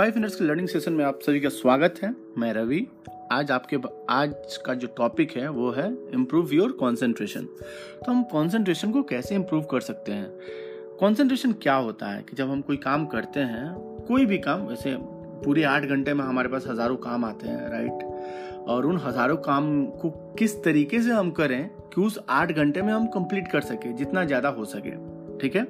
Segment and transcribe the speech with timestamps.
[0.00, 2.86] Five minutes के learning session में आप सभी का स्वागत है। मैं रवि।
[3.32, 3.76] आज आपके
[4.10, 9.34] आज का जो टॉपिक है, वो है इम्प्रूव योर कॉन्सेंट्रेशन तो हम कॉन्सेंट्रेशन को कैसे
[9.34, 10.30] इम्प्रूव कर सकते हैं?
[11.00, 13.74] कॉन्सेंट्रेशन क्या होता है कि जब हम कोई काम करते हैं,
[14.06, 14.96] कोई भी काम वैसे
[15.44, 19.84] पूरे आठ घंटे में हमारे पास हज़ारों काम आते हैं राइट और उन हज़ारों काम
[19.92, 23.92] को किस तरीके से हम करें कि उस आठ घंटे में हम कंप्लीट कर सके,
[23.92, 24.96] जितना ज़्यादा हो सके,
[25.38, 25.66] ठीक है?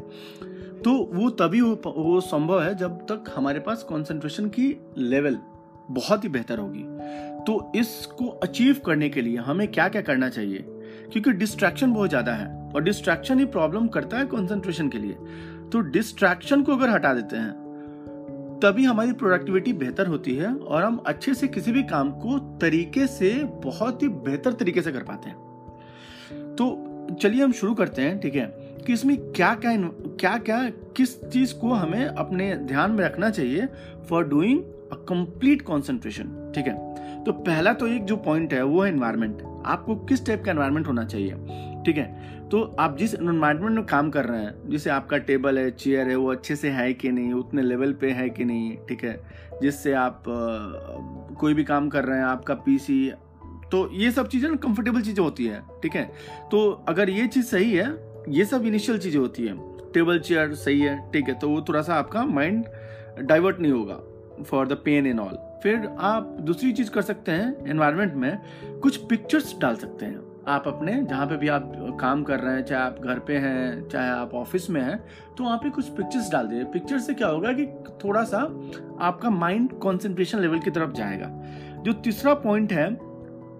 [0.84, 5.38] तो वो तभी हो वो संभव है जब तक हमारे पास कंसंट्रेशन की लेवल
[5.90, 6.84] बहुत ही बेहतर होगी।
[7.46, 10.64] तो इसको अचीव करने के लिए हमें क्या क्या करना चाहिए?
[11.12, 15.16] क्योंकि डिस्ट्रैक्शन बहुत ज़्यादा है और डिस्ट्रैक्शन ही प्रॉब्लम करता है कंसंट्रेशन के लिए।
[15.72, 17.52] तो डिस्ट्रैक्शन को अगर हटा देते हैं,
[18.62, 23.06] तभी हमारी प्रोडक्टिविटी बेहतर होती है और हम अच्छे से किसी भी काम को तरीके
[23.06, 23.32] से
[23.64, 25.36] बहुत ही बेहतर तरीके से कर पाते हैं।
[26.56, 28.59] तो चलिए हम शुरू करते हैं, ठीक है?
[28.90, 29.76] कि इसमें क्या क्या
[30.20, 33.66] क्या क्या किस चीज़ को हमें अपने ध्यान में रखना चाहिए
[34.09, 36.95] for doing a complete concentration ठीक है?
[37.24, 40.87] तो पहला तो एक जो पॉइंट है वो है एनवायरमेंट आपको किस टाइप का एनवायरमेंट
[40.87, 41.30] होना चाहिए
[41.87, 42.38] ठीक है?
[42.48, 46.16] तो आप जिस एनवायरमेंट में काम कर रहे हैं जैसे आपका टेबल है चेयर है
[46.16, 49.20] वो अच्छे से है कि नहीं उतने लेवल पे है कि नहीं ठीक है?
[49.62, 53.12] जिससे आप आ, कोई भी काम कर रहे हैं आपका पीसी
[53.45, 56.12] तो ये सब चीज़ें ना कंफर्टेबल चीज़ें होती है ठीक है?
[56.50, 59.54] तो अगर ये चीज़ सही है ये सब इनिशियल चीज़ें होती है।
[59.93, 62.65] टेबल चेयर सही है, ठीक है तो वो थोड़ा सा आपका माइंड
[63.21, 64.00] डाइवर्ट नहीं होगा
[64.44, 68.38] for the pen in all फिर आप दूसरी चीज़ कर सकते हैं एनवायरमेंट में,
[68.82, 72.65] कुछ पिक्चर्स डाल सकते हैं। आप अपने, जहाँ पे भी आप काम कर रहे हैं,
[72.65, 74.99] चाहे आप घर पे हैं, चाहे आप ऑफ़िस में हैं
[75.37, 77.66] तो वहाँ पे कुछ पिक्चर्स डाल दीजिए। पिक्चर से क्या होगा कि
[78.05, 78.38] थोड़ा सा
[79.00, 81.28] आपका माइंड कॉन्सेंट्रेशन लेवल की तरफ़ जाएगा।
[81.82, 82.88] जो तीसरा पॉइंट है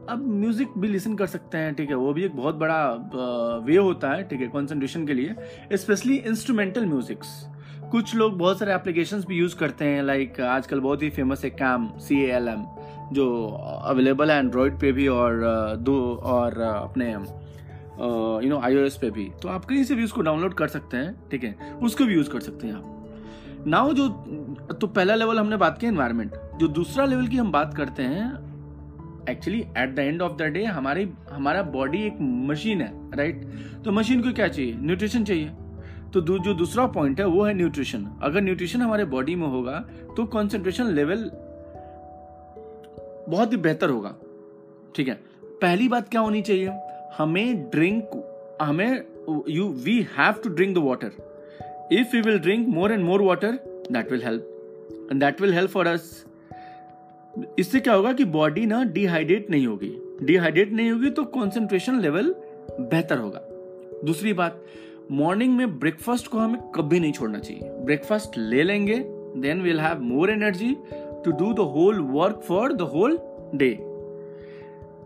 [0.09, 1.95] अब म्यूज़िक भी लिसन कर सकते हैं, ठीक है?
[1.95, 4.49] वो भी एक बहुत बड़ा वे होता है, ठीक है?
[4.49, 7.29] कॉन्सेंट्रेशन के लिए स्पेशली इंस्ट्रूमेंटल म्यूजिक्स
[7.91, 11.51] कुछ लोग बहुत सारे एप्लीकेशंस भी यूज़ करते हैं लाइक आजकल बहुत ही फ़ेमस है
[11.53, 12.65] कैम सी एल एम
[13.13, 13.27] जो
[13.85, 15.41] अवेलेबल है एंड्रॉयड पे भी और
[15.79, 20.55] दो और अपने यू नो आईओएस पे भी। तो आप कहीं से भी उसको डाउनलोड
[20.55, 21.55] कर सकते हैं, ठीक है?
[21.83, 24.09] उसको भी यूज़ कर सकते हैं आप। नाउ जो
[24.73, 28.50] तो पहला लेवल हमने बात किया एनवायरमेंट जो दूसरा लेवल की हम बात करते हैं
[29.29, 33.45] actually at the end of the day हमारी हमारा बॉडी एक मशीन है राइट
[33.85, 34.75] तो मशीन को क्या चाहिए?
[34.75, 35.51] न्यूट्रिशन चाहिए।
[36.13, 39.79] तो दू, जो दूसरा पॉइंट है वो है न्यूट्रिशन अगर न्यूट्रिशन हमारे बॉडी में होगा
[40.17, 41.31] तो कॉन्सेंट्रेशन लेवल
[43.29, 44.15] बहुत ही बेहतर होगा।
[44.97, 45.15] ठीक है?
[45.45, 46.71] पहली बात क्या होनी चाहिए?
[47.19, 48.11] हमें ड्रिंक
[48.63, 49.03] हमें
[49.49, 53.53] you we have to drink the water if you will drink more and more water
[53.93, 56.27] that will help and that will help for us
[57.59, 59.93] इससे क्या होगा कि बॉडी ना डिहाइड्रेट नहीं होगी।
[60.23, 62.35] डिहाइड्रेट नहीं होगी तो कॉन्सेंट्रेशन लेवल
[62.81, 63.41] बेहतर होगा।
[64.05, 64.63] दूसरी बात
[65.11, 68.99] मॉर्निंग में ब्रेकफास्ट को हमें कभी नहीं छोड़ना चाहिए। ब्रेकफास्ट ले लेंगे
[69.37, 70.75] then will have more energy
[71.25, 73.19] to do the whole work for the whole
[73.55, 73.71] day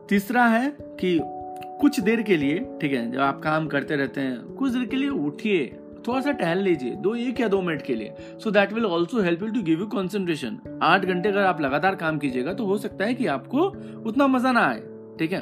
[0.09, 1.19] तीसरा है कि
[1.81, 4.97] कुछ देर के लिए, ठीक है, जब आप काम करते रहते हैं, कुछ देर के
[4.97, 5.65] लिए उठिए।
[6.07, 9.23] थोड़ा सा टहल लीजिए, दो एक या दो मिनट के लिए। So that will also
[9.23, 12.79] help you to give you concentration आठ घंटे अगर आप लगातार काम कीजिएगा तो हो
[12.79, 13.67] सकता है कि आपको
[14.07, 14.81] उतना मज़ा ना आए,
[15.19, 15.41] ठीक है?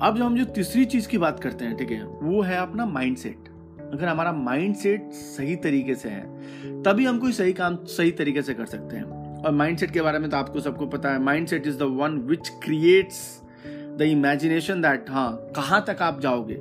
[0.00, 2.86] अब जो हम जो तीसरी चीज़ की बात करते हैं, ठीक है, वो है अपना
[2.86, 3.48] माइंड सेट
[3.92, 8.42] अगर हमारा माइंड सेट सही तरीके से है, तभी हम कोई सही काम सही तरीके
[8.42, 9.04] से कर सकते हैं।
[9.40, 11.82] और माइंड सेट के बारे में तो आपको सबको पता है mind set is the
[12.00, 13.20] one which creates
[13.96, 16.54] the imagination that हाँ कहाँ तक आप जाओगे?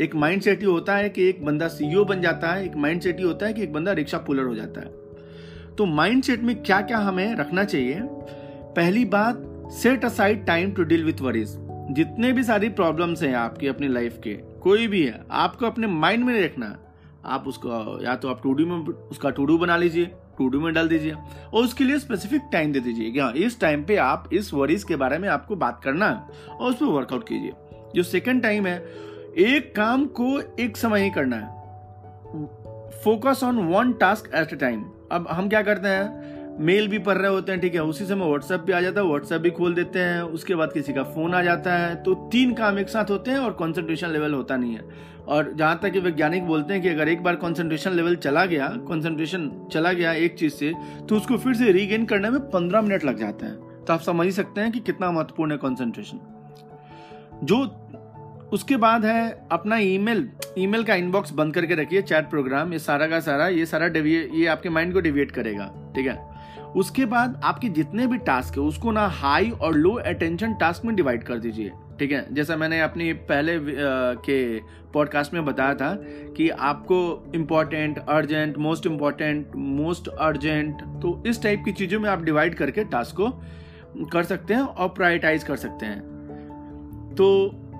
[0.00, 3.00] एक माइंड सेट ही होता है कि एक बंदा सीईओ बन जाता है, एक माइंड
[3.00, 6.42] सेट ही होता है कि एक बंदा रिक्शा पुलर हो जाता है। तो माइंड सेट
[6.42, 8.00] में क्या क्या हमें रखना चाहिए?
[8.76, 9.42] पहली बात
[9.72, 11.56] set aside time to deal with worries
[11.90, 16.24] जितने भी सारी प्रॉब्लम्स हैं आपकी अपनी लाइफ के, कोई भी है, आपको अपने माइंड
[16.24, 16.76] में रखना।
[17.24, 18.76] आप उसको, या तो आप टूडू में,
[19.10, 23.10] उसका टूडू बना लीजिए टूडू में डाल दीजिए, और उसके लिए स्पेसिफिक टाइम दे दीजिए
[23.10, 26.48] कि हाँ इस टाइम पे आप इस वरीज के बारे में आपको बात करना है,
[26.50, 27.52] और उस पर वर्कआउट कीजिए।
[27.94, 28.78] जो सेकंड टाइम है
[29.38, 30.26] एक काम को
[30.60, 31.46] एक समय ही करना है।
[33.04, 36.58] Focus on one task at a time अब हम क्या करते हैं?
[36.60, 37.82] मेल भी पढ़ रहे होते हैं, ठीक है?
[37.82, 40.92] उसी समय व्हाट्सएप भी आ जाता है व्हाट्सएप भी खोल देते हैं, उसके बाद किसी
[40.92, 44.34] का फ़ोन आ जाता है। तो तीन काम एक साथ होते हैं और कॉन्सेंट्रेशन लेवल
[44.34, 44.84] होता नहीं है।
[45.28, 48.68] और जहाँ तक कि वैज्ञानिक बोलते हैं कि अगर एक बार कॉन्सेंट्रेशन लेवल चला गया
[48.88, 50.72] कॉन्सेंट्रेशन चला गया एक चीज़ से
[51.08, 54.26] तो उसको फिर से रीगेन करने में पंद्रह मिनट लग जाते हैं। तो आप समझ
[54.26, 56.20] ही सकते हैं कि कितना महत्वपूर्ण है कॉन्सेंट्रेशन
[57.44, 57.64] जो
[58.52, 60.28] उसके बाद है अपना ईमेल
[60.58, 64.46] ईमेल का इनबॉक्स बंद करके रखिए चैट प्रोग्राम ये सारा का सारा, ये सारा ये
[64.46, 66.18] आपके माइंड को डिविएट करेगा, ठीक है?
[66.76, 70.94] उसके बाद आपके जितने भी टास्क है, उसको ना हाई और लो अटेंशन टास्क में
[70.96, 72.34] डिवाइड कर दीजिए, ठीक है?
[72.34, 74.58] जैसा मैंने अपनी पहले के
[74.92, 75.94] पॉडकास्ट में बताया था
[76.36, 82.22] कि आपको important urgent most important most urgent तो इस टाइप की चीज़ों में आप
[82.22, 83.28] डिवाइड करके टास्क को
[84.12, 86.00] कर सकते हैं और प्रायोरिटाइज कर सकते हैं।
[87.14, 87.26] तो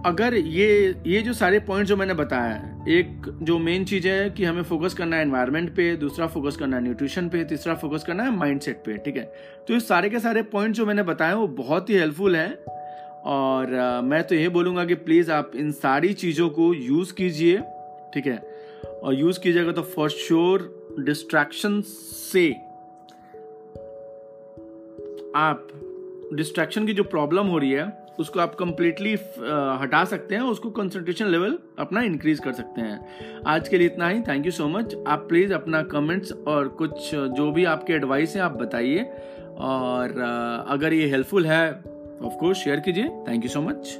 [0.04, 4.30] अगर ये ये जो सारे पॉइंट जो मैंने बताया है एक जो मेन चीज़ है
[4.30, 8.04] कि हमें फोकस करना है एनवायरनमेंट पे दूसरा फोकस करना है न्यूट्रिशन पे तीसरा फोकस
[8.04, 9.32] करना है माइंडसेट पे ठीक है?
[9.68, 12.54] तो ये सारे के सारे पॉइंट जो मैंने बताए वो बहुत ही हेल्पफुल हैं।
[13.22, 17.56] और आ, मैं तो ये बोलूँगा कि प्लीज़ आप इन सारी चीज़ों को यूज़ कीजिए
[18.14, 18.38] ठीक है?
[19.02, 22.50] और यूज़ कीजिएगा तो फॉर श्योर डिस्ट्रैक्शन से
[25.36, 25.68] आप
[26.34, 29.12] डिस्ट्रैक्शन की जो प्रॉब्लम हो रही है उसको आप कंप्लीटली
[29.82, 34.08] हटा सकते हैं, उसको कंसंट्रेशन लेवल अपना इंक्रीज कर सकते हैं। आज के लिए इतना
[34.08, 38.36] ही। थैंक यू सो मच आप प्लीज़ अपना कमेंट्स और कुछ, जो भी आपके एडवाइस
[38.36, 39.10] हैं, आप बताइए।
[39.58, 40.18] और
[40.68, 43.96] अगर ये हेल्पफुल है ऑफ़ कोर्स शेयर कीजिए। Thank you so much